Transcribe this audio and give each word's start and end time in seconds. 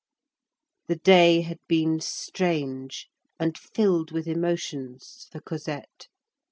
The 0.87 0.95
day 0.95 1.41
had 1.41 1.59
been 1.67 1.99
strange 1.99 3.07
and 3.39 3.55
filled 3.55 4.09
with 4.09 4.25
emotions 4.25 5.27
for 5.31 5.39
Cosette. 5.41 6.07